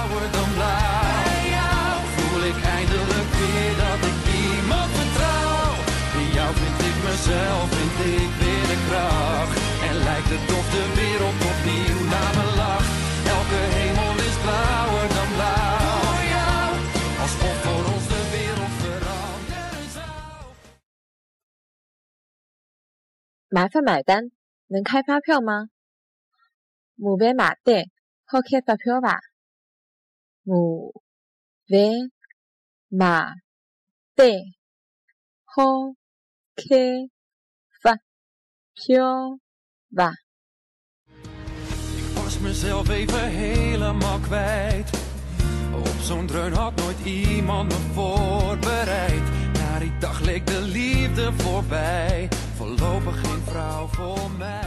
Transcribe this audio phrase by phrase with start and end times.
[0.00, 1.12] blauwer dan blauw.
[1.28, 5.72] Bij jou voel ik eindelijk weer dat ik iemand vertrouw.
[6.20, 9.56] In jou vind ik mezelf, vind ik weer de kracht.
[9.88, 12.90] En lijkt het of de wereld opnieuw naar me lacht.
[13.36, 16.00] Elke hemel is blauwer dan blauw.
[16.06, 16.68] Voor jou,
[17.24, 20.04] alsof voor ons de wereld veranderen zou.
[23.54, 24.30] 麻烦买单，
[24.68, 25.68] 能开发票吗？
[26.96, 27.90] 麻烦买单，
[28.24, 29.20] 好开发票伐？
[30.44, 30.52] 麻
[31.66, 32.10] 烦
[32.88, 33.26] 买
[34.14, 34.28] 单，
[35.44, 35.94] 好
[36.54, 37.10] 开
[37.82, 37.98] 发
[38.74, 39.38] 票
[39.94, 40.12] 伐？
[41.96, 44.90] Ik was mezelf even helemaal kwijt.
[45.74, 49.22] Op zo'n dreun had nooit iemand me voorbereid.
[49.52, 52.28] Na die dag leek de liefde voorbij.
[52.56, 54.59] Voorlopig geen vrouw voor mij.